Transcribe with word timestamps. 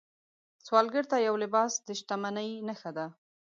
سوالګر 0.65 1.03
ته 1.11 1.17
یو 1.27 1.35
لباس 1.43 1.71
د 1.87 1.87
شتمنۍ 1.99 2.49
نښه 2.67 2.91
ده 2.97 3.05